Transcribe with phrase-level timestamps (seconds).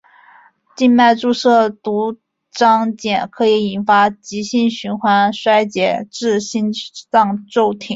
[0.75, 2.13] 静脉注射毒
[2.51, 6.71] 蕈碱可以引发急性循环衰竭至心
[7.11, 7.89] 脏骤停。